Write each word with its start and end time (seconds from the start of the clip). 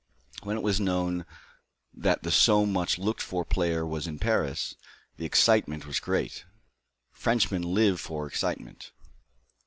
When 0.41 0.57
it 0.57 0.63
was 0.63 0.79
known 0.79 1.27
that 1.93 2.23
the 2.23 2.31
so 2.31 2.65
much 2.65 2.97
looked 2.97 3.21
for 3.21 3.45
player 3.45 3.85
was 3.85 4.07
in 4.07 4.17
Paris, 4.17 4.73
the 5.17 5.25
excitement 5.27 5.85
was 5.85 5.99
great; 5.99 6.43
Frenchmen 7.11 7.61
live 7.61 7.99
for 7.99 8.25
excitement. 8.25 8.93